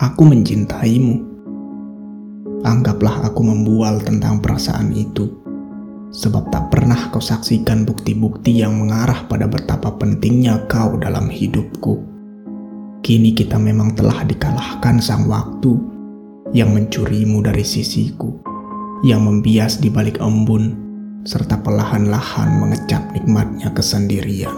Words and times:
Aku 0.00 0.24
mencintaimu. 0.24 1.20
Anggaplah 2.64 3.20
aku 3.20 3.44
membual 3.44 4.00
tentang 4.00 4.40
perasaan 4.40 4.96
itu, 4.96 5.28
sebab 6.08 6.48
tak 6.48 6.72
pernah 6.72 7.12
kau 7.12 7.20
saksikan 7.20 7.84
bukti-bukti 7.84 8.64
yang 8.64 8.80
mengarah 8.80 9.28
pada 9.28 9.44
betapa 9.44 9.92
pentingnya 10.00 10.64
kau 10.72 10.96
dalam 10.96 11.28
hidupku. 11.28 12.00
Kini 13.04 13.36
kita 13.36 13.60
memang 13.60 13.92
telah 13.92 14.24
dikalahkan 14.24 15.04
sang 15.04 15.28
waktu 15.28 15.76
yang 16.56 16.72
mencurimu 16.72 17.44
dari 17.44 17.60
sisiku, 17.60 18.40
yang 19.04 19.28
membias 19.28 19.84
di 19.84 19.92
balik 19.92 20.16
embun, 20.16 20.80
serta 21.28 21.60
perlahan-lahan 21.60 22.56
mengecap 22.56 23.04
nikmatnya 23.12 23.68
kesendirian. 23.76 24.56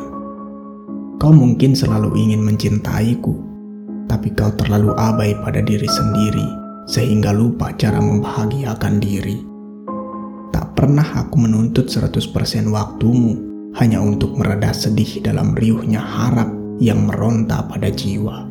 Kau 1.18 1.34
mungkin 1.34 1.74
selalu 1.74 2.14
ingin 2.14 2.46
mencintaiku, 2.46 3.51
tapi 4.12 4.28
kau 4.36 4.52
terlalu 4.52 4.92
abai 4.92 5.32
pada 5.40 5.64
diri 5.64 5.88
sendiri 5.88 6.44
sehingga 6.84 7.32
lupa 7.32 7.72
cara 7.72 7.96
membahagiakan 7.96 9.00
diri. 9.00 9.40
Tak 10.52 10.76
pernah 10.76 11.24
aku 11.24 11.40
menuntut 11.40 11.88
100% 11.88 12.20
waktumu 12.68 13.40
hanya 13.80 14.04
untuk 14.04 14.36
mereda 14.36 14.68
sedih 14.76 15.24
dalam 15.24 15.56
riuhnya 15.56 16.04
harap 16.04 16.52
yang 16.76 17.08
meronta 17.08 17.64
pada 17.64 17.88
jiwa. 17.88 18.44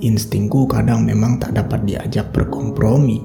Instingku 0.00 0.64
kadang 0.64 1.04
memang 1.04 1.36
tak 1.36 1.52
dapat 1.52 1.84
diajak 1.84 2.32
berkompromi. 2.32 3.20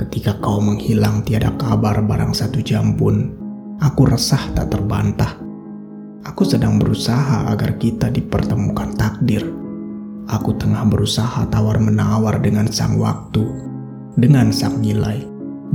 Ketika 0.00 0.40
kau 0.40 0.64
menghilang 0.64 1.22
tiada 1.28 1.52
kabar 1.60 2.00
barang 2.00 2.32
satu 2.32 2.64
jam 2.64 2.96
pun, 2.96 3.36
aku 3.84 4.08
resah 4.08 4.42
tak 4.56 4.72
terbantah. 4.72 5.38
Aku 6.24 6.42
sedang 6.42 6.80
berusaha 6.80 7.52
agar 7.52 7.76
kita 7.76 8.08
dipertemukan 8.08 8.96
takdir 8.96 9.63
Aku 10.24 10.56
tengah 10.56 10.88
berusaha 10.88 11.44
tawar-menawar 11.52 12.40
dengan 12.40 12.64
sang 12.72 12.96
waktu, 12.96 13.44
dengan 14.16 14.48
sang 14.48 14.80
nilai, 14.80 15.20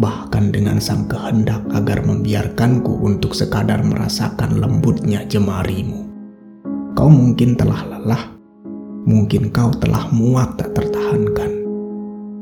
bahkan 0.01 0.49
dengan 0.49 0.81
sang 0.81 1.05
kehendak 1.05 1.61
agar 1.69 2.01
membiarkanku 2.01 2.97
untuk 3.05 3.37
sekadar 3.37 3.85
merasakan 3.85 4.57
lembutnya 4.57 5.21
jemarimu. 5.29 6.09
Kau 6.97 7.13
mungkin 7.13 7.53
telah 7.53 7.85
lelah, 7.93 8.23
mungkin 9.05 9.53
kau 9.53 9.69
telah 9.77 10.09
muak 10.09 10.57
tak 10.57 10.73
tertahankan. 10.73 11.51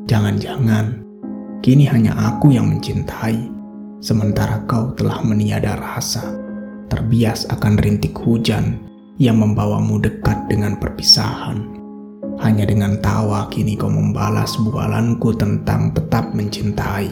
Jangan-jangan, 0.07 1.03
kini 1.59 1.91
hanya 1.91 2.15
aku 2.15 2.55
yang 2.55 2.71
mencintai, 2.71 3.51
sementara 3.99 4.63
kau 4.63 4.95
telah 4.95 5.19
meniada 5.27 5.75
rasa, 5.75 6.23
terbias 6.87 7.43
akan 7.51 7.75
rintik 7.83 8.15
hujan 8.15 8.79
yang 9.19 9.43
membawamu 9.43 9.99
dekat 9.99 10.47
dengan 10.47 10.79
perpisahan. 10.79 11.76
Hanya 12.37 12.69
dengan 12.69 13.01
tawa 13.01 13.49
kini 13.49 13.73
kau 13.73 13.89
membalas 13.89 14.55
bualanku 14.61 15.33
tentang 15.33 15.89
tetap 15.91 16.31
mencintai. 16.37 17.09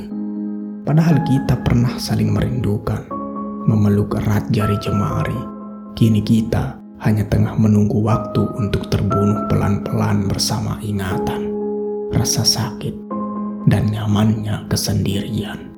Padahal 0.85 1.17
kita 1.25 1.59
pernah 1.65 1.97
saling 1.97 2.29
merindukan, 2.29 3.03
memeluk 3.65 4.15
erat 4.21 4.45
jari 4.53 4.77
jemari. 4.77 5.37
Kini 5.97 6.21
kita 6.21 6.77
hanya 7.03 7.25
tengah 7.27 7.57
menunggu 7.57 7.99
waktu 8.05 8.45
untuk 8.55 8.87
terbunuh 8.93 9.49
pelan-pelan 9.51 10.29
bersama 10.29 10.77
ingatan, 10.85 11.51
rasa 12.13 12.45
sakit, 12.45 12.93
dan 13.67 13.89
nyamannya 13.89 14.69
kesendirian. 14.69 15.74